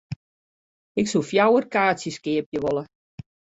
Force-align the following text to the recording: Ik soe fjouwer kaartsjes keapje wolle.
Ik 1.01 1.05
soe 1.09 1.27
fjouwer 1.29 1.65
kaartsjes 1.73 2.17
keapje 2.23 2.59
wolle. 2.63 2.83